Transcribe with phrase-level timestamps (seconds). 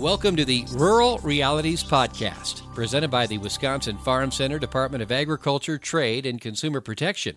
[0.00, 5.76] Welcome to the Rural Realities Podcast, presented by the Wisconsin Farm Center Department of Agriculture,
[5.76, 7.36] Trade, and Consumer Protection.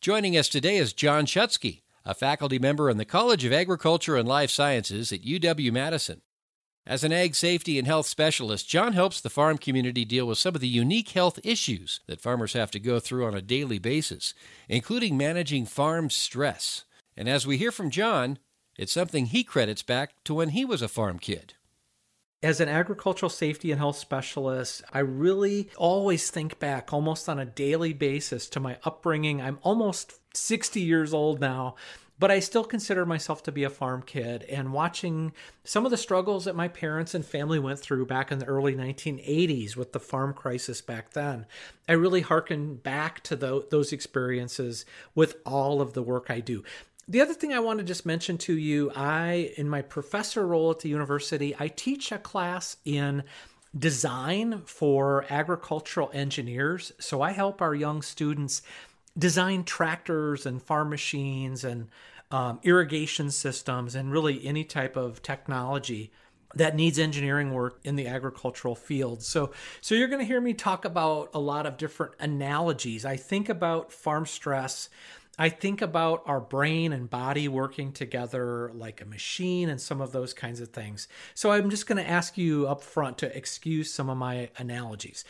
[0.00, 4.28] Joining us today is John Shutske, a faculty member in the College of Agriculture and
[4.28, 6.22] Life Sciences at UW Madison.
[6.86, 10.54] As an ag safety and health specialist, John helps the farm community deal with some
[10.54, 14.34] of the unique health issues that farmers have to go through on a daily basis,
[14.68, 16.84] including managing farm stress.
[17.16, 18.38] And as we hear from John,
[18.76, 21.54] it's something he credits back to when he was a farm kid.
[22.40, 27.44] As an agricultural safety and health specialist, I really always think back almost on a
[27.44, 29.42] daily basis to my upbringing.
[29.42, 31.74] I'm almost 60 years old now,
[32.16, 35.32] but I still consider myself to be a farm kid and watching
[35.64, 38.76] some of the struggles that my parents and family went through back in the early
[38.76, 41.44] 1980s with the farm crisis back then.
[41.88, 46.62] I really hearken back to the, those experiences with all of the work I do
[47.08, 50.70] the other thing I want to just mention to you, I in my professor role
[50.70, 53.24] at the university, I teach a class in
[53.76, 56.92] design for agricultural engineers.
[56.98, 58.62] So I help our young students
[59.16, 61.88] design tractors and farm machines and
[62.30, 66.12] um, irrigation systems and really any type of technology
[66.54, 69.22] that needs engineering work in the agricultural field.
[69.22, 73.04] So so you're going to hear me talk about a lot of different analogies.
[73.04, 74.90] I think about farm stress
[75.38, 80.12] I think about our brain and body working together like a machine and some of
[80.12, 81.06] those kinds of things.
[81.34, 85.24] So I'm just going to ask you up front to excuse some of my analogies.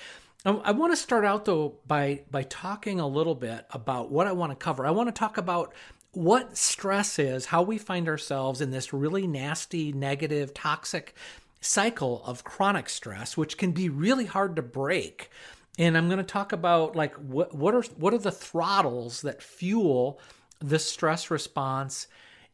[0.44, 4.26] Um, I want to start out though by by talking a little bit about what
[4.26, 4.86] I want to cover.
[4.86, 5.74] I want to talk about
[6.12, 11.14] what stress is, how we find ourselves in this really nasty, negative, toxic
[11.60, 15.30] cycle of chronic stress, which can be really hard to break
[15.78, 19.40] and I'm going to talk about like what what are what are the throttles that
[19.40, 20.20] fuel
[20.58, 22.08] the stress response?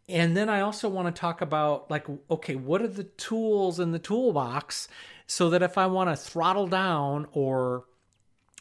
[0.06, 3.92] And then I also want to talk about like okay what are the tools in
[3.92, 4.88] the toolbox
[5.26, 7.86] so that if I want to throttle down or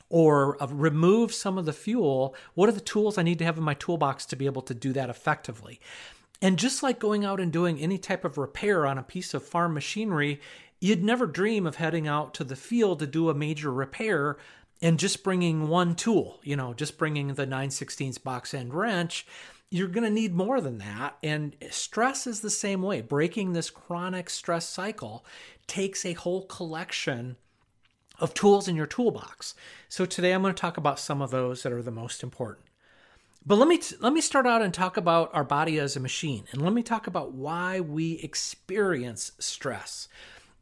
[0.09, 3.57] or uh, remove some of the fuel what are the tools I need to have
[3.57, 5.81] in my toolbox to be able to do that effectively?
[6.41, 9.46] And just like going out and doing any type of repair on a piece of
[9.46, 10.41] farm machinery,
[10.84, 14.36] You'd never dream of heading out to the field to do a major repair
[14.82, 19.26] and just bringing one tool, you know, just bringing the 9 16 box end wrench.
[19.70, 21.16] You're going to need more than that.
[21.24, 23.00] And stress is the same way.
[23.00, 25.24] Breaking this chronic stress cycle
[25.68, 27.38] takes a whole collection
[28.20, 29.56] of tools in your toolbox.
[29.88, 32.68] So today I'm going to talk about some of those that are the most important.
[33.46, 36.44] But let me let me start out and talk about our body as a machine
[36.52, 40.10] and let me talk about why we experience stress.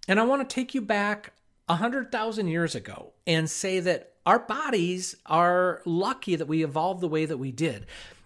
[0.07, 1.33] And I want to take you back
[1.67, 7.25] 100,000 years ago and say that our bodies are lucky that we evolved the way
[7.25, 7.85] that we did.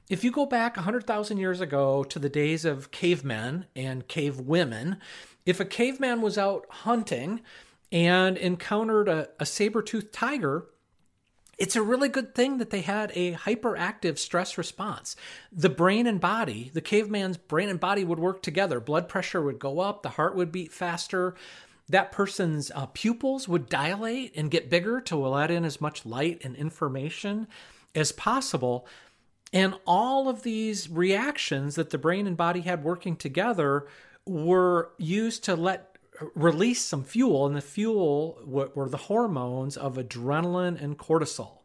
[0.10, 4.98] If you go back 100,000 years ago to the days of cavemen and cave women,
[5.46, 7.42] if a caveman was out hunting
[7.92, 10.66] and encountered a, a saber toothed tiger,
[11.58, 15.16] it's a really good thing that they had a hyperactive stress response.
[15.52, 18.80] The brain and body, the caveman's brain and body would work together.
[18.80, 21.36] Blood pressure would go up, the heart would beat faster,
[21.88, 26.42] that person's uh, pupils would dilate and get bigger to let in as much light
[26.44, 27.48] and information
[27.94, 28.88] as possible.
[29.54, 33.88] And all of these reactions that the brain and body had working together
[34.26, 35.95] were used to let
[36.34, 41.60] release some fuel, and the fuel were the hormones of adrenaline and cortisol.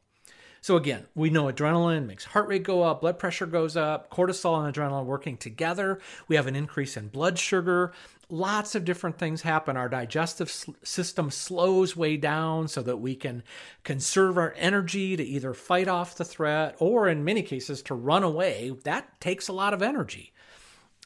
[0.63, 4.63] So again, we know adrenaline makes heart rate go up, blood pressure goes up, cortisol
[4.63, 6.01] and adrenaline working together.
[6.29, 7.93] We have an increase in blood sugar.
[8.29, 9.79] Lots of different things happen.
[9.79, 10.51] Our digestive
[10.85, 13.43] system slows way down so that we can
[13.85, 18.23] conserve our energy to either fight off the threat or, in many cases, to run
[18.23, 18.73] away.
[18.85, 20.30] That takes a lot of energy.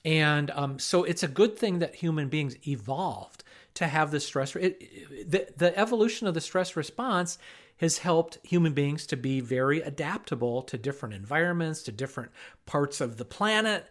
[0.04, 3.42] And um, so it's a good thing that human beings evolved
[3.74, 4.54] to have this stress.
[4.54, 7.38] It, the, the evolution of the stress response
[7.78, 12.30] has helped human beings to be very adaptable to different environments, to different
[12.66, 13.86] parts of the planet.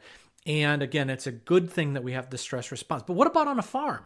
[0.46, 3.04] And again, it's a good thing that we have the stress response.
[3.06, 4.06] But what about on a farm?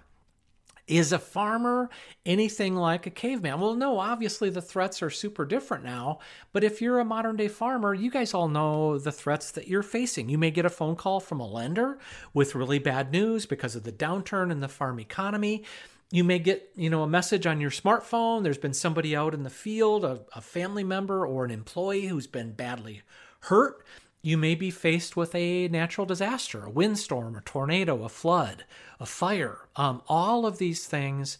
[0.87, 1.89] Is a farmer
[2.25, 3.59] anything like a caveman?
[3.59, 6.19] Well, no, obviously the threats are super different now.
[6.53, 9.83] But if you're a modern day farmer, you guys all know the threats that you're
[9.83, 10.29] facing.
[10.29, 11.99] You may get a phone call from a lender
[12.33, 15.65] with really bad news because of the downturn in the farm economy
[16.09, 19.43] you may get you know a message on your smartphone there's been somebody out in
[19.43, 23.01] the field a, a, family member or an employee who's been badly
[23.41, 23.85] hurt
[24.27, 28.65] you may be faced with a natural disaster a windstorm a tornado a flood
[28.99, 31.37] a fire um, all of these things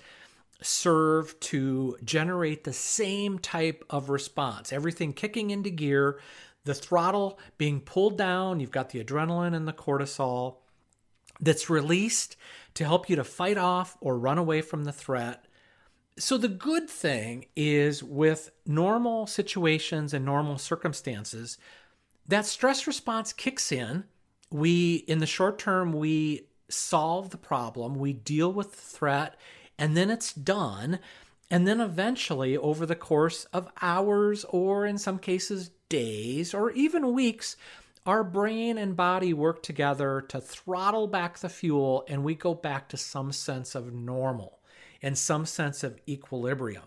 [0.62, 6.19] serve to generate the same type of response everything kicking into gear
[6.66, 10.57] the throttle being pulled down you've got the adrenaline and the cortisol
[11.40, 12.36] that's released
[12.74, 15.45] to help you to fight off or run away from the threat.
[16.19, 21.57] So, the good thing is with normal situations and normal circumstances,
[22.27, 24.06] that stress response kicks in.
[24.50, 29.35] We, in the short term, we solve the problem, we deal with the threat,
[29.77, 31.00] and then it's done.
[31.50, 37.13] And then eventually, over the course of hours, or in some cases, days, or even
[37.13, 37.56] weeks,
[38.06, 42.88] our brain and body work together to throttle back the fuel and we go back
[42.89, 44.59] to some sense of normal
[45.01, 46.83] and some sense of equilibrium.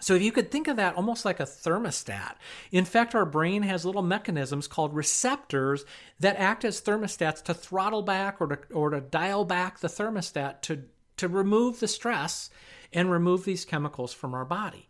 [0.00, 2.34] So, if you could think of that almost like a thermostat,
[2.72, 5.84] in fact, our brain has little mechanisms called receptors
[6.18, 10.62] that act as thermostats to throttle back or to, or to dial back the thermostat
[10.62, 10.84] to,
[11.16, 12.50] to remove the stress
[12.92, 14.88] and remove these chemicals from our body.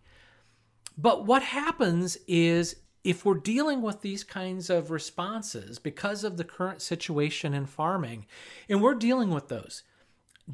[0.96, 6.44] But what happens is if we're dealing with these kinds of responses because of the
[6.44, 8.26] current situation in farming,
[8.68, 9.82] and we're dealing with those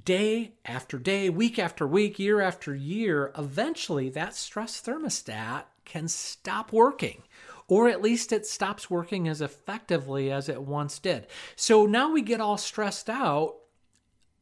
[0.04, 6.72] day after day, week after week, year after year, eventually that stress thermostat can stop
[6.72, 7.22] working.
[7.68, 11.26] Or at least it stops working as effectively as it once did.
[11.56, 13.56] So now we get all stressed out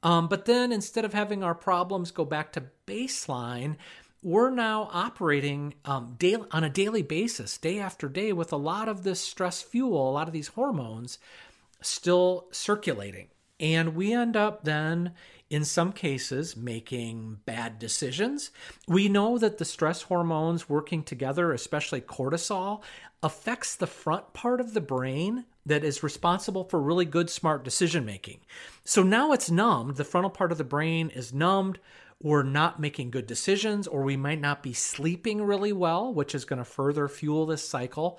[0.04, 3.76] um, but then instead of having our problems go back to baseline,
[4.22, 8.88] we're now operating um, daily, on a daily basis, day after day, with a lot
[8.88, 11.18] of this stress fuel, a lot of these hormones
[11.80, 13.28] still circulating.
[13.64, 15.12] And we end up then,
[15.48, 18.50] in some cases, making bad decisions.
[18.86, 22.82] We know that the stress hormones working together, especially cortisol,
[23.22, 28.04] affects the front part of the brain that is responsible for really good, smart decision
[28.04, 28.40] making.
[28.84, 29.96] So now it's numbed.
[29.96, 31.78] The frontal part of the brain is numbed
[32.24, 36.46] we're not making good decisions, or we might not be sleeping really well, which is
[36.46, 38.18] going to further fuel this cycle.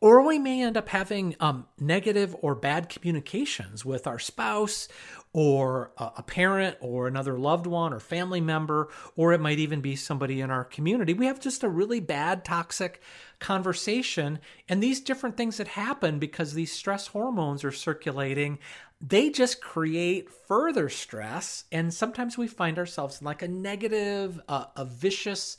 [0.00, 4.88] Or we may end up having um, negative or bad communications with our spouse
[5.32, 9.94] or a parent or another loved one or family member, or it might even be
[9.94, 11.12] somebody in our community.
[11.12, 13.02] We have just a really bad, toxic
[13.38, 14.38] conversation.
[14.68, 18.58] And these different things that happen because these stress hormones are circulating
[19.00, 21.64] they just create further stress.
[21.70, 25.58] And sometimes we find ourselves in like a negative, uh, a vicious,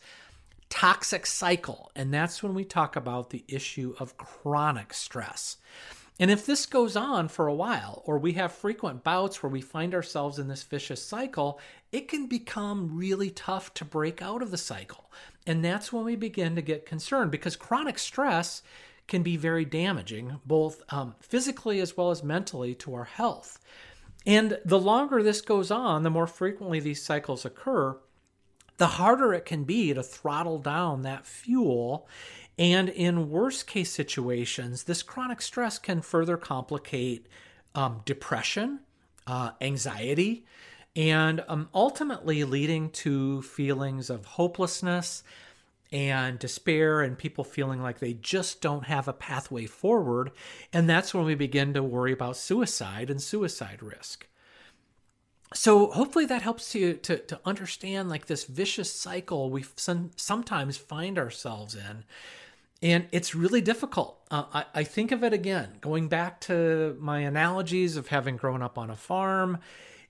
[0.69, 1.91] toxic cycle.
[1.95, 5.57] And that's when we talk about the issue of chronic stress.
[6.19, 9.61] And if this goes on for a while, or we have frequent bouts where we
[9.61, 11.59] find ourselves in this vicious cycle,
[11.93, 15.09] it can become really tough to break out of the cycle.
[15.47, 18.61] And that's when we begin to get concerned because chronic stress
[19.07, 23.57] can be very damaging, both um, physically as well as mentally, to our health.
[24.25, 27.97] And the longer this goes on, the more frequently these cycles occur,
[28.79, 32.07] the harder it can be to throttle down that fuel.
[32.57, 37.27] And in worst case situations, this chronic stress can further complicate
[37.75, 38.79] um, depression,
[39.27, 40.45] uh, anxiety,
[40.95, 45.23] and um, ultimately leading to feelings of hopelessness
[45.91, 50.31] and despair and people feeling like they just don't have a pathway forward.
[50.71, 54.28] And that's when we begin to worry about suicide and suicide risk.
[55.53, 60.77] So hopefully that helps you to, to understand like this vicious cycle we some, sometimes
[60.77, 62.03] find ourselves in.
[62.81, 64.21] And it's really difficult.
[64.31, 68.61] Uh, I, I think of it again, going back to my analogies of having grown
[68.61, 69.57] up on a farm.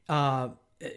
[0.08, 0.50] Uh,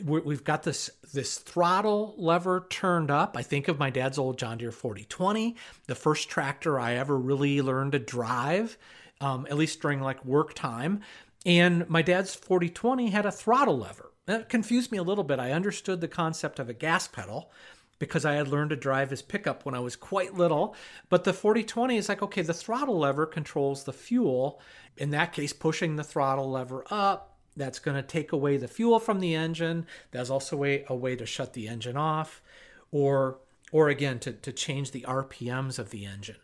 [0.04, 3.36] we've got this this throttle lever turned up.
[3.36, 7.60] I think of my dad's old John Deere 4020, the first tractor I ever really
[7.60, 8.78] learned to drive,
[9.20, 11.00] um, at least during like work time.
[11.44, 14.11] And my dad's 4020 had a throttle lever.
[14.26, 15.40] That confused me a little bit.
[15.40, 17.50] I understood the concept of a gas pedal
[17.98, 20.74] because I had learned to drive his pickup when I was quite little.
[21.08, 24.60] But the 4020 is like, okay, the throttle lever controls the fuel.
[24.96, 28.98] In that case, pushing the throttle lever up that's going to take away the fuel
[28.98, 29.86] from the engine.
[30.10, 32.42] That's also a, a way to shut the engine off,
[32.90, 33.38] or
[33.70, 36.36] or again to, to change the RPMs of the engine.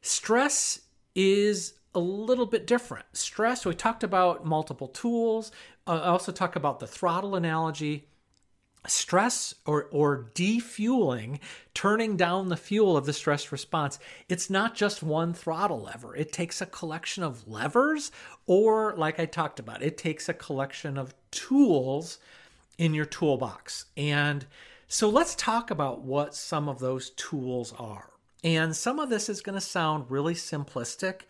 [0.00, 0.80] Stress
[1.14, 3.04] is a little bit different.
[3.12, 5.52] Stress, we talked about multiple tools.
[5.90, 8.06] Uh, I also talk about the throttle analogy.
[8.86, 11.38] Stress or or defueling
[11.74, 16.16] turning down the fuel of the stress response it's not just one throttle lever.
[16.16, 18.10] It takes a collection of levers
[18.46, 22.20] or like i talked about it takes a collection of tools
[22.78, 23.84] in your toolbox.
[23.98, 24.46] And
[24.88, 28.08] so let's talk about what some of those tools are.
[28.42, 31.22] And some of this is going to sound really simplistic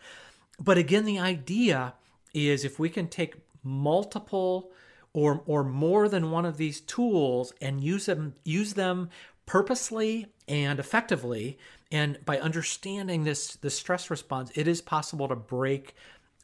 [0.57, 1.95] but again the idea
[2.33, 4.71] is if we can take multiple
[5.13, 9.09] or or more than one of these tools and use them use them
[9.45, 11.57] purposely and effectively
[11.91, 15.95] and by understanding this the stress response it is possible to break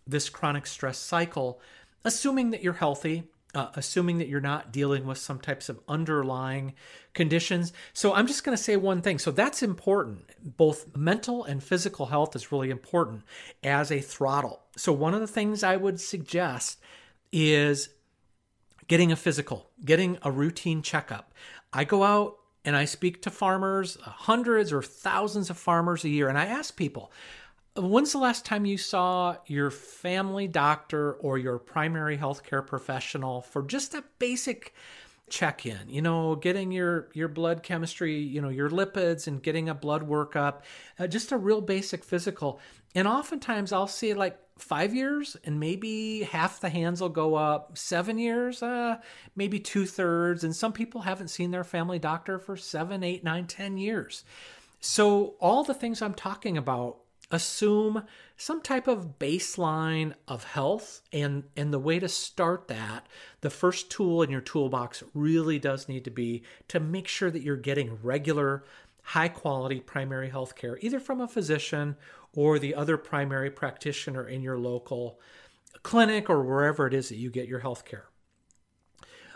[0.05, 1.61] this chronic stress cycle
[2.07, 6.73] assuming that you're healthy, uh, assuming that you're not dealing with some types of underlying
[7.13, 7.73] conditions.
[7.93, 9.19] So I'm just going to say one thing.
[9.19, 10.29] So that's important.
[10.41, 13.23] Both mental and physical health is really important
[13.63, 14.61] as a throttle.
[14.77, 16.79] So one of the things I would suggest
[17.31, 17.89] is
[18.87, 21.33] getting a physical, getting a routine checkup.
[21.73, 26.09] I go out and I speak to farmers, uh, hundreds or thousands of farmers a
[26.09, 27.11] year, and I ask people,
[27.75, 33.61] When's the last time you saw your family doctor or your primary healthcare professional for
[33.61, 34.73] just a basic
[35.29, 35.89] check in?
[35.89, 40.07] You know, getting your your blood chemistry, you know, your lipids, and getting a blood
[40.07, 40.61] workup,
[40.99, 42.59] uh, just a real basic physical.
[42.95, 47.77] And oftentimes, I'll see like five years, and maybe half the hands will go up.
[47.77, 48.97] Seven years, uh,
[49.35, 53.47] maybe two thirds, and some people haven't seen their family doctor for seven, eight, nine,
[53.47, 54.23] ten years.
[54.79, 56.97] So all the things I'm talking about
[57.31, 58.03] assume
[58.37, 63.05] some type of baseline of health and and the way to start that
[63.41, 67.41] the first tool in your toolbox really does need to be to make sure that
[67.41, 68.63] you're getting regular
[69.01, 71.97] high quality primary health care either from a physician
[72.33, 75.19] or the other primary practitioner in your local
[75.83, 78.05] clinic or wherever it is that you get your health care.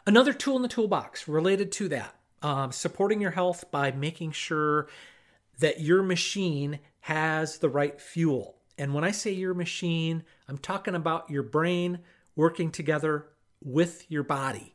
[0.05, 4.87] Another tool in the toolbox related to that um, supporting your health by making sure
[5.61, 8.57] that your machine has the right fuel.
[8.77, 11.99] And when I say your machine, I'm talking about your brain
[12.35, 13.27] working together
[13.63, 14.73] with your body.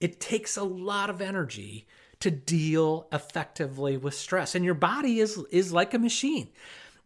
[0.00, 1.86] It takes a lot of energy
[2.20, 4.54] to deal effectively with stress.
[4.54, 6.48] And your body is is like a machine.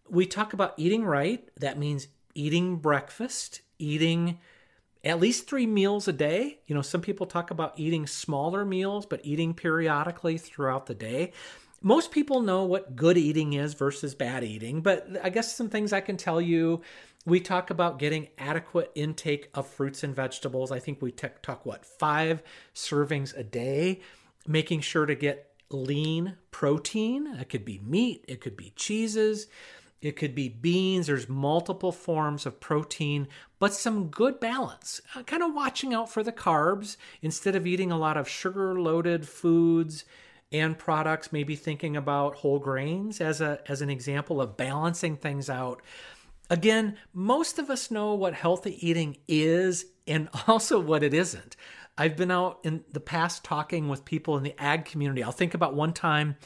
[0.09, 1.49] We talk about eating right.
[1.59, 4.39] That means eating breakfast, eating
[5.05, 6.59] at least 3 meals a day.
[6.67, 11.33] You know, some people talk about eating smaller meals but eating periodically throughout the day
[11.83, 15.93] most people know what good eating is versus bad eating, but I guess some things
[15.93, 16.83] I can tell you.
[17.25, 20.73] We talk about getting adequate intake of fruits and vegetables.
[20.73, 22.43] I think we t- talk what five
[22.75, 24.01] servings a day,
[24.47, 27.29] making sure to get lean protein.
[27.29, 29.47] It could be meat, it could be cheeses,
[30.01, 31.07] it could be beans.
[31.07, 33.29] There's multiple forms of protein,
[33.61, 35.01] but some good balance.
[35.15, 38.81] Uh, kind of watching out for the carbs instead of eating a lot of sugar
[38.81, 40.05] loaded foods
[40.53, 45.49] and products, maybe thinking about whole grains as a as an example of balancing things
[45.51, 45.83] out.
[46.51, 51.57] Again, most of us know what healthy eating is and also what it isn't.
[51.97, 55.23] I've been out in the past talking with people in the ag community.
[55.23, 56.37] I'll think about one time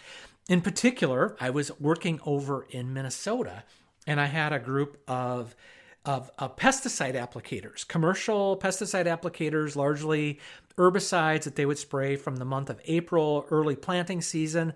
[0.49, 3.65] in particular, I was working over in Minnesota
[4.07, 5.57] and I had a group of
[6.07, 10.39] of, of pesticide applicators, commercial pesticide applicators, largely
[10.79, 14.73] herbicides that they would spray from the month of April, early planting season,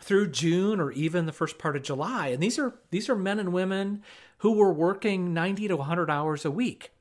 [0.00, 2.28] through June or even the first part of July.
[2.28, 4.02] And these are these are men and women
[4.38, 6.92] who were working 90 to 100 hours a week.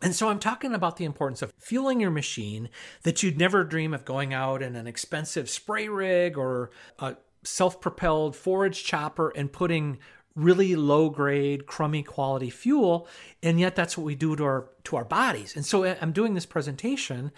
[0.00, 2.70] And so I'm talking about the importance of fueling your machine
[3.02, 8.36] that you'd never dream of going out in an expensive spray rig or a self-propelled
[8.36, 9.98] forage chopper and putting
[10.34, 13.08] really low grade crummy quality fuel
[13.42, 15.56] and yet that's what we do to our to our bodies.
[15.56, 17.32] And so i'm doing this presentation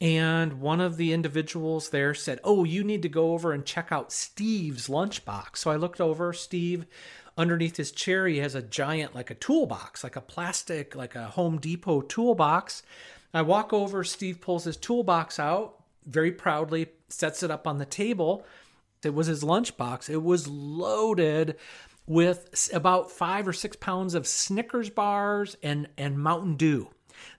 [0.00, 3.88] and one of the individuals there said oh you need to go over and check
[3.90, 5.58] out steve's lunchbox.
[5.58, 6.86] So i looked over steve
[7.36, 11.28] underneath his chair he has a giant like a toolbox like a plastic like a
[11.28, 12.82] home depot toolbox.
[13.32, 15.76] I walk over steve pulls his toolbox out
[16.06, 18.44] very proudly sets it up on the table.
[19.04, 20.08] It was his lunchbox.
[20.08, 21.56] It was loaded
[22.06, 26.90] with about five or six pounds of Snickers bars and, and Mountain Dew.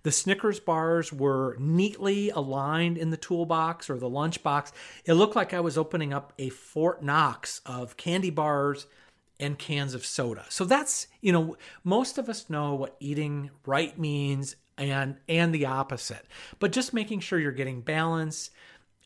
[0.04, 4.72] The Snickers bars were neatly aligned in the toolbox or the lunchbox.
[5.06, 8.88] It looked like I was opening up a Fort Knox of candy bars
[9.40, 10.46] and cans of soda.
[10.50, 15.66] So that's, you know, most of us know what eating right means and and the
[15.66, 16.26] opposite.
[16.60, 18.50] But just making sure you're getting balance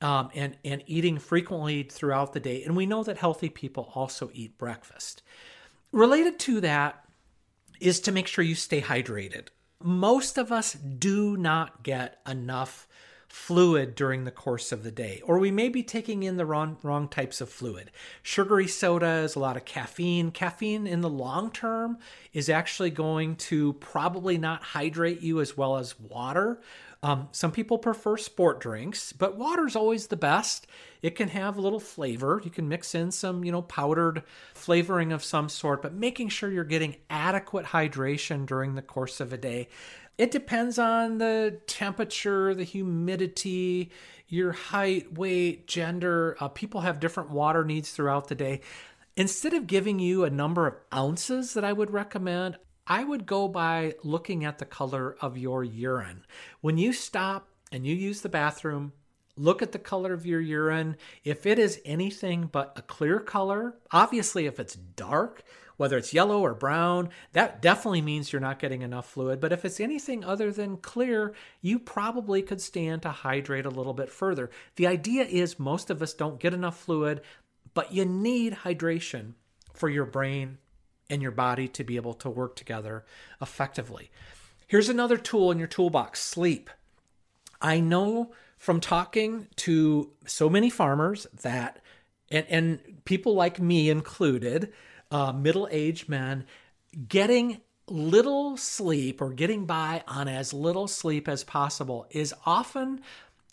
[0.01, 2.63] um, and and eating frequently throughout the day.
[2.63, 5.21] And we know that healthy people also eat breakfast.
[5.91, 7.03] Related to that
[7.79, 9.47] is to make sure you stay hydrated.
[9.81, 12.87] Most of us do not get enough
[13.29, 16.77] fluid during the course of the day, or we may be taking in the wrong,
[16.81, 17.91] wrong types of fluid.
[18.23, 20.31] Sugary sodas, a lot of caffeine.
[20.31, 21.99] Caffeine in the long term
[22.33, 26.59] is actually going to probably not hydrate you as well as water.
[27.01, 30.67] Um, some people prefer sport drinks, but water's always the best.
[31.01, 32.41] It can have a little flavor.
[32.43, 36.51] You can mix in some, you know, powdered flavoring of some sort, but making sure
[36.51, 39.69] you're getting adequate hydration during the course of a day.
[40.17, 43.91] It depends on the temperature, the humidity,
[44.27, 46.35] your height, weight, gender.
[46.41, 48.59] Uh, people have different water needs throughout the day.
[49.15, 52.57] Instead of giving you a number of ounces that I would recommend,
[52.89, 56.25] I would go by looking at the color of your urine.
[56.59, 58.93] When you stop and you use the bathroom,
[59.37, 60.97] look at the color of your urine.
[61.23, 65.43] If it is anything but a clear color, obviously, if it's dark,
[65.77, 69.39] whether it's yellow or brown, that definitely means you're not getting enough fluid.
[69.39, 73.93] But if it's anything other than clear, you probably could stand to hydrate a little
[73.93, 74.49] bit further.
[74.77, 77.21] The idea is most of us don't get enough fluid,
[77.75, 79.35] but you need hydration
[79.75, 80.57] for your brain
[81.09, 83.05] and your body to be able to work together
[83.41, 84.11] effectively.
[84.67, 86.69] Here's another tool in your toolbox sleep.
[87.61, 91.79] I know from talking to so many farmers that,
[92.29, 94.71] and, and people like me included,
[95.11, 96.45] uh, middle aged men
[97.07, 103.01] getting little sleep or getting by on as little sleep as possible is often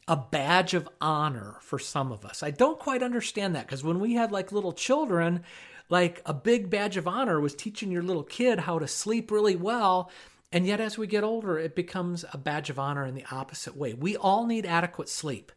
[0.09, 2.43] a badge of honor for some of us.
[2.43, 5.43] I don't quite understand that because when we had like little children,
[5.89, 9.57] like a big badge of honor was teaching your little kid how to sleep really
[9.57, 10.11] well.
[10.53, 13.77] And yet, as we get older, it becomes a badge of honor in the opposite
[13.77, 13.95] way.
[13.95, 15.53] We all need adequate sleep.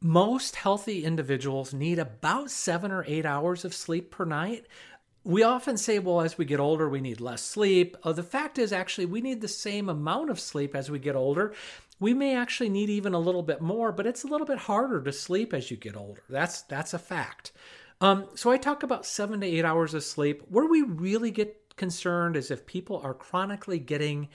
[0.00, 4.66] Most healthy individuals need about seven or eight hours of sleep per night
[5.24, 7.96] we often say, well, as we get older, we need less sleep.
[8.02, 11.14] Uh, the fact is, actually, we need the same amount of sleep as we get
[11.14, 11.54] older.
[12.00, 15.00] We may actually need even a little bit more, but it's a little bit harder
[15.02, 16.22] to sleep as you get older.
[16.28, 17.52] That's that's a fact.
[18.02, 20.42] Um, so I talk about seven to eight hours of sleep.
[20.48, 24.28] Where we really get concerned is if people are chronically getting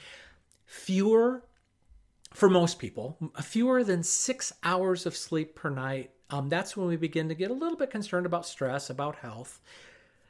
[0.65, 1.43] fewer,
[2.31, 6.11] for most people, fewer than six hours of sleep per night.
[6.29, 9.59] Um, that's when we begin to get a little bit concerned about stress, about health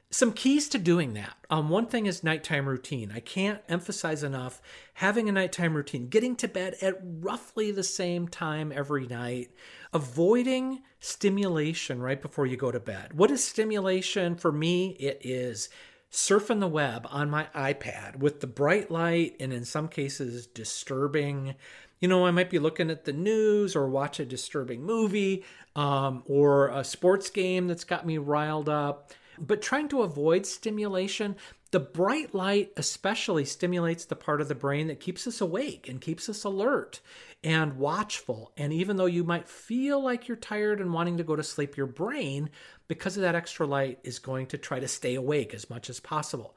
[0.09, 1.35] some keys to doing that.
[1.49, 3.11] Um, one thing is nighttime routine.
[3.13, 4.61] I can't emphasize enough
[4.95, 9.51] having a nighttime routine, getting to bed at roughly the same time every night,
[9.93, 13.13] avoiding stimulation right before you go to bed.
[13.13, 14.35] What is stimulation?
[14.35, 15.69] For me, it is
[16.09, 21.55] surfing the web on my iPad with the bright light and in some cases disturbing.
[21.99, 25.43] You know, I might be looking at the news or watch a disturbing movie
[25.75, 31.35] um, or a sports game that's got me riled up but trying to avoid stimulation,
[31.71, 35.99] the bright light especially stimulates the part of the brain that keeps us awake and
[35.99, 37.01] keeps us alert
[37.43, 38.51] and watchful.
[38.57, 41.77] And even though you might feel like you're tired and wanting to go to sleep,
[41.77, 42.49] your brain,
[42.87, 45.99] because of that extra light, is going to try to stay awake as much as
[45.99, 46.55] possible.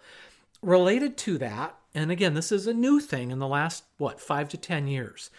[0.62, 4.49] Related to that, and again, this is a new thing in the last, what, five
[4.51, 5.31] to 10 years,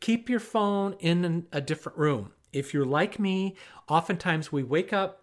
[0.00, 2.32] keep your phone in a different room.
[2.52, 3.56] If you're like me,
[3.88, 5.21] oftentimes we wake up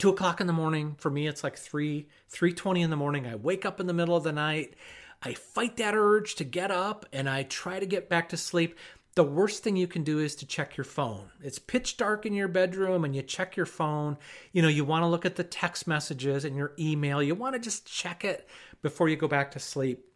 [0.00, 0.96] two o'clock in the morning.
[0.98, 3.26] For me, it's like three three twenty in the morning.
[3.26, 4.74] I wake up in the middle of the night.
[5.22, 8.76] I fight that urge to get up and I try to get back to sleep.
[9.16, 11.28] The worst thing you can do is to check your phone.
[11.42, 14.16] It's pitch dark in your bedroom and you check your phone.
[14.52, 17.22] You know, you want to look at the text messages and your email.
[17.22, 18.48] You want to just check it
[18.82, 20.06] before you go back to sleep.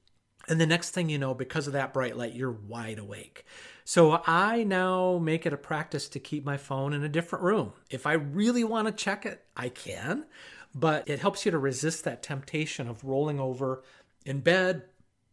[0.48, 3.44] And the next thing you know, because of that bright light, you're wide awake.
[3.84, 7.72] So I now make it a practice to keep my phone in a different room.
[7.90, 10.26] If I really want to check it, I can,
[10.74, 13.82] but it helps you to resist that temptation of rolling over
[14.24, 14.84] in bed,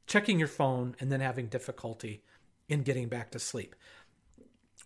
[0.08, 2.24] checking your phone, and then having difficulty
[2.70, 3.76] in getting back to sleep.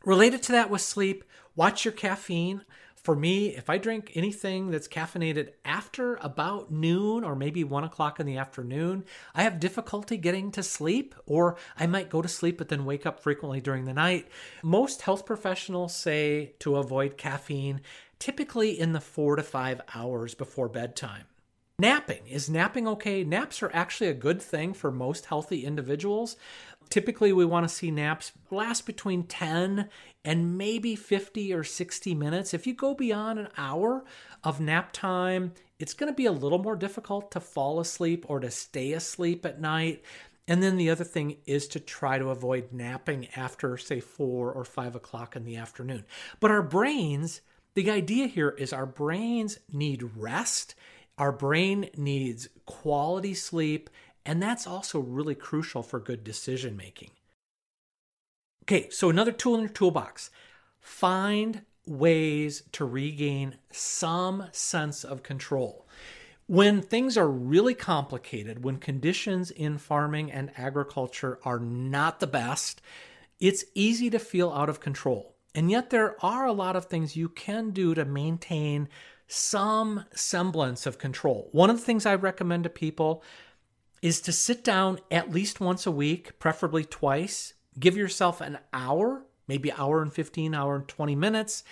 [0.04, 1.24] Related to that with sleep,
[1.56, 2.64] watch your caffeine
[3.06, 8.20] for me, if I drink anything that's caffeinated after about noon or maybe one o'clock
[8.20, 12.58] in the afternoon, I have difficulty getting to sleep, or I might go to sleep
[12.58, 14.28] but then wake up frequently during the night.
[14.64, 17.82] Most health professionals say to avoid caffeine
[18.18, 21.26] typically in the four to five hours before bedtime.
[21.78, 22.26] Napping.
[22.28, 23.26] Is napping okay?
[23.26, 26.38] Naps are actually a good thing for most healthy individuals.
[26.90, 29.90] Typically, we want to see naps last between 10
[30.24, 32.54] and maybe 50 or 60 minutes.
[32.54, 34.06] If you go beyond an hour
[34.44, 38.40] of nap time, it's going to be a little more difficult to fall asleep or
[38.40, 40.04] to stay asleep at night.
[40.48, 44.64] And then the other thing is to try to avoid napping after, say, four or
[44.64, 46.06] five o'clock in the afternoon.
[46.40, 47.42] But our brains,
[47.74, 50.76] the idea here is our brains need rest,
[51.18, 53.90] our brain needs quality sleep
[54.26, 57.12] and that's also really crucial for good decision making.
[58.64, 60.32] Okay, so another tool in your toolbox
[60.80, 65.88] find ways to regain some sense of control.
[66.48, 72.82] When things are really complicated, when conditions in farming and agriculture are not the best,
[73.40, 75.36] it's easy to feel out of control.
[75.54, 78.90] And yet, there are a lot of things you can do to maintain
[79.28, 81.50] some semblance of control.
[81.52, 83.24] One of the things I recommend to people
[84.06, 87.56] is to sit down at least once a week, preferably twice.
[87.80, 91.64] Give yourself an hour, maybe hour and 15, hour and 20 minutes,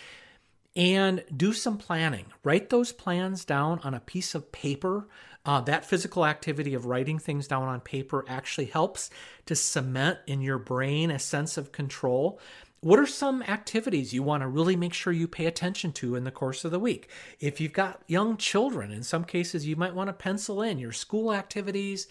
[0.76, 2.26] and do some planning.
[2.44, 5.08] Write those plans down on a piece of paper.
[5.46, 9.12] Uh, that physical activity of writing things down on paper actually helps
[9.46, 12.40] to cement in your brain a sense of control.
[12.84, 16.26] What are some activities you want to really make sure you pay attention to in
[16.26, 17.10] the course of the week?
[17.40, 20.92] If you've got young children, in some cases, you might want to pencil in your
[20.92, 22.08] school activities,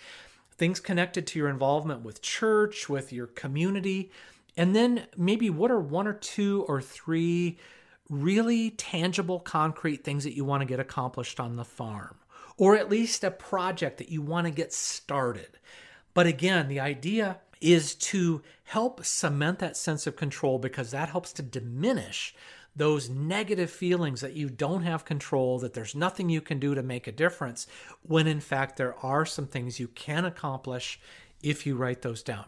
[0.57, 4.11] things connected to your involvement with church, with your community.
[4.57, 7.59] And then maybe what are one or two or three
[8.09, 12.17] really tangible, concrete things that you want to get accomplished on the farm?
[12.57, 15.59] Or at least a project that you want to get started.
[16.15, 21.33] But again, the idea is to help cement that sense of control because that helps
[21.33, 22.35] to diminish
[22.75, 26.83] those negative feelings that you don't have control, that there's nothing you can do to
[26.83, 27.67] make a difference,
[28.03, 30.99] when in fact there are some things you can accomplish
[31.43, 32.47] if you write those down.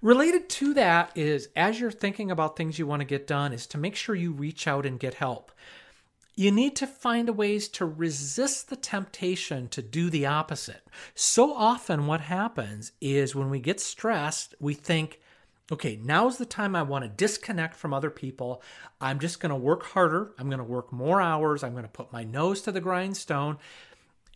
[0.00, 3.66] Related to that is as you're thinking about things you want to get done, is
[3.66, 5.52] to make sure you reach out and get help.
[6.38, 10.86] You need to find ways to resist the temptation to do the opposite.
[11.14, 15.18] So often, what happens is when we get stressed, we think,
[15.72, 18.62] okay, now's the time I want to disconnect from other people.
[19.00, 20.32] I'm just going to work harder.
[20.38, 21.64] I'm going to work more hours.
[21.64, 23.56] I'm going to put my nose to the grindstone.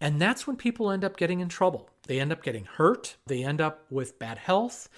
[0.00, 1.90] And that's when people end up getting in trouble.
[2.06, 3.16] They end up getting hurt.
[3.26, 4.88] They end up with bad health.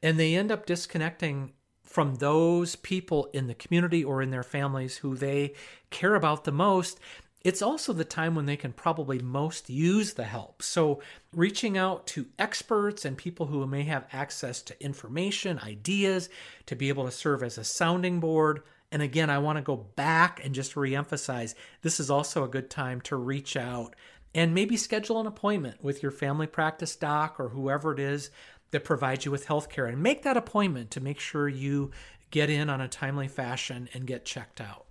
[0.00, 1.54] And they end up disconnecting
[1.92, 5.52] from those people in the community or in their families who they
[5.90, 6.98] care about the most,
[7.44, 10.62] it's also the time when they can probably most use the help.
[10.62, 11.02] So,
[11.34, 16.30] reaching out to experts and people who may have access to information, ideas,
[16.66, 18.62] to be able to serve as a sounding board.
[18.90, 22.70] And again, I want to go back and just reemphasize this is also a good
[22.70, 23.96] time to reach out
[24.34, 28.30] and maybe schedule an appointment with your family practice doc or whoever it is
[28.72, 31.90] that provides you with health care and make that appointment to make sure you
[32.30, 34.86] get in on a timely fashion and get checked out.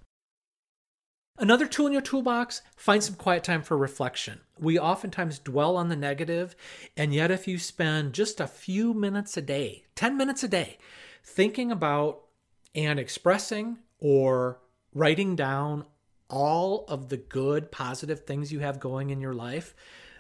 [1.38, 4.42] Another tool in your toolbox, find some quiet time for reflection.
[4.60, 6.56] We oftentimes dwell on the negative,
[6.96, 10.78] and yet if you spend just a few minutes a day, 10 minutes a day,
[11.24, 12.22] thinking about
[12.76, 14.60] and expressing or
[14.94, 15.86] writing down
[16.30, 19.74] all of the good, positive things you have going in your life,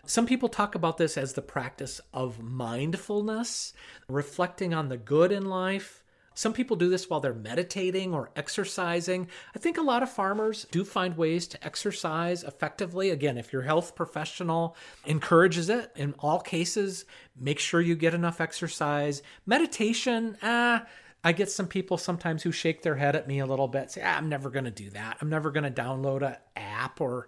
[0.06, 3.74] some people talk about this as the practice of mindfulness,
[4.08, 6.04] reflecting on the good in life.
[6.34, 9.28] Some people do this while they're meditating or exercising.
[9.54, 13.10] I think a lot of farmers do find ways to exercise effectively.
[13.10, 17.06] Again, if your health professional encourages it, in all cases,
[17.38, 19.22] make sure you get enough exercise.
[19.46, 20.86] Meditation, ah,
[21.24, 24.02] I get some people sometimes who shake their head at me a little bit, say,
[24.04, 25.18] ah, I'm never going to do that.
[25.22, 27.28] I'm never going to download an app or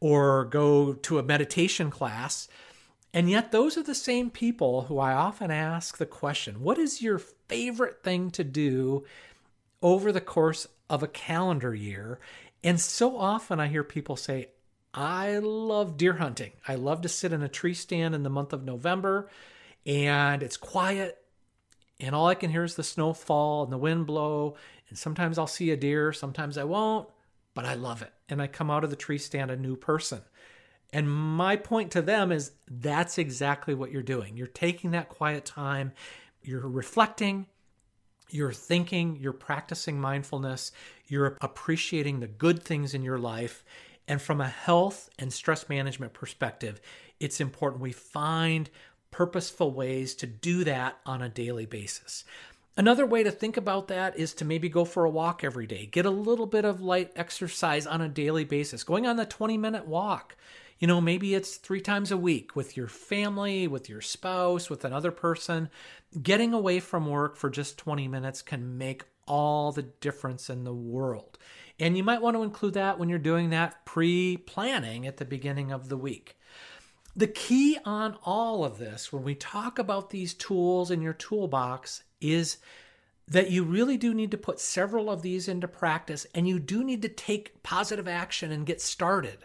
[0.00, 2.48] or go to a meditation class.
[3.12, 7.02] And yet, those are the same people who I often ask the question what is
[7.02, 9.04] your favorite thing to do
[9.82, 12.18] over the course of a calendar year?
[12.62, 14.48] And so often I hear people say,
[14.92, 16.52] I love deer hunting.
[16.66, 19.28] I love to sit in a tree stand in the month of November
[19.86, 21.20] and it's quiet
[22.00, 24.56] and all I can hear is the snow fall and the wind blow.
[24.88, 27.08] And sometimes I'll see a deer, sometimes I won't
[27.54, 28.12] but I love it.
[28.28, 30.22] And I come out of the tree stand a new person.
[30.92, 34.36] And my point to them is that's exactly what you're doing.
[34.36, 35.92] You're taking that quiet time,
[36.42, 37.46] you're reflecting,
[38.28, 40.72] you're thinking, you're practicing mindfulness,
[41.06, 43.64] you're appreciating the good things in your life.
[44.08, 46.80] And from a health and stress management perspective,
[47.20, 48.68] it's important we find
[49.10, 52.24] purposeful ways to do that on a daily basis.
[52.80, 55.84] Another way to think about that is to maybe go for a walk every day.
[55.84, 58.84] Get a little bit of light exercise on a daily basis.
[58.84, 60.34] Going on the 20 minute walk.
[60.78, 64.86] You know, maybe it's three times a week with your family, with your spouse, with
[64.86, 65.68] another person.
[66.22, 70.72] Getting away from work for just 20 minutes can make all the difference in the
[70.72, 71.36] world.
[71.78, 75.26] And you might want to include that when you're doing that pre planning at the
[75.26, 76.38] beginning of the week.
[77.14, 82.04] The key on all of this, when we talk about these tools in your toolbox,
[82.20, 82.58] is
[83.28, 86.82] that you really do need to put several of these into practice and you do
[86.82, 89.38] need to take positive action and get started.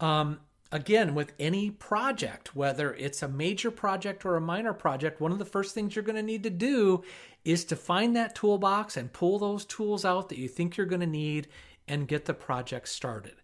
[0.00, 0.40] Um,
[0.72, 5.38] again, with any project, whether it's a major project or a minor project, one of
[5.38, 7.04] the first things you're going to need to do
[7.44, 11.00] is to find that toolbox and pull those tools out that you think you're going
[11.00, 11.46] to need
[11.86, 13.34] and get the project started.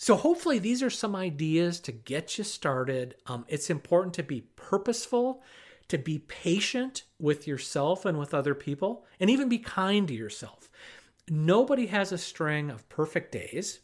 [0.00, 3.16] So, hopefully, these are some ideas to get you started.
[3.26, 5.42] Um, it's important to be purposeful
[5.88, 10.70] to be patient with yourself and with other people, and even be kind to yourself.
[11.28, 13.80] Nobody has a string of perfect days,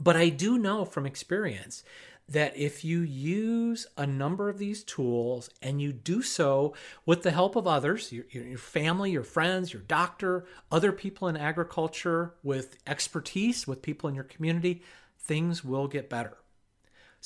[0.00, 1.82] but I do know from experience
[2.28, 6.74] that if you use a number of these tools and you do so
[7.06, 11.36] with the help of others, your, your, family, your friends, your doctor, other people in
[11.36, 14.82] agriculture, with expertise, with people in your community,
[15.18, 16.36] things will get better.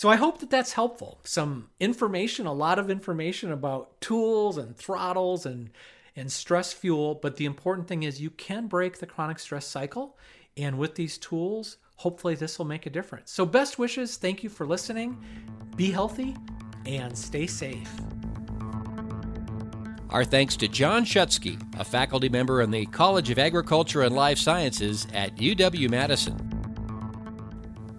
[0.02, 1.20] So I hope that that's helpful.
[1.22, 5.70] Some information, a lot of information about tools and throttles and
[6.16, 10.18] and stress fuel, but the important thing is you can break the chronic stress cycle
[10.56, 13.30] and with these tools, hopefully this will make a difference.
[13.30, 15.24] So best wishes, thank you for listening.
[15.76, 16.34] Be healthy
[16.84, 17.88] and stay safe.
[20.10, 24.38] Our thanks to John Shutske, a faculty member in the College of Agriculture and Life
[24.38, 26.41] Sciences at UW Madison.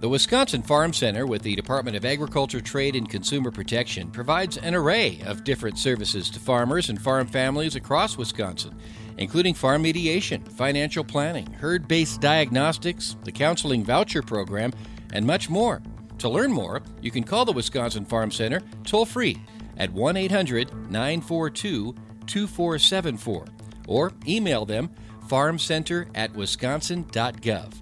[0.04, 4.76] The Wisconsin Farm Center with the Department of Agriculture, Trade, and Consumer Protection provides an
[4.76, 8.78] array of different services to farmers and farm families across Wisconsin,
[9.18, 14.74] including farm mediation, financial planning, herd based diagnostics, the counseling voucher program,
[15.14, 15.82] and much more.
[16.18, 19.38] To learn more, you can call the Wisconsin Farm Center toll free
[19.78, 21.96] at 1 800 942
[22.28, 23.46] 2474
[23.88, 24.90] or email them
[25.30, 27.74] farmcenter at wisconsin.gov.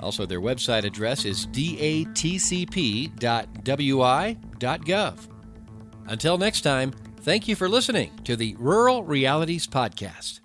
[0.00, 3.18] Also, their website address is datcp.wi.gov.
[6.06, 10.40] Until next time, thank you for listening to the Rural Realities Podcast.